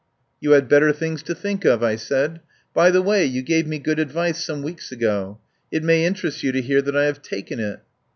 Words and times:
"You 0.39 0.53
had 0.53 0.67
better 0.67 0.91
things 0.91 1.21
to 1.21 1.35
think 1.35 1.63
of," 1.63 1.83
I 1.83 1.95
said. 1.95 2.41
"By 2.73 2.89
the 2.89 3.03
way, 3.03 3.23
you 3.23 3.43
gave 3.43 3.67
me 3.67 3.77
good 3.77 3.99
advice 3.99 4.43
some 4.43 4.63
weeks 4.63 4.91
ago. 4.91 5.37
It 5.71 5.83
may 5.83 6.03
interest 6.07 6.41
you 6.41 6.51
to 6.53 6.61
hear 6.63 6.81
that 6.81 6.97
I 6.97 7.03
have 7.05 7.21
taken 7.21 7.59
it." 7.59 7.81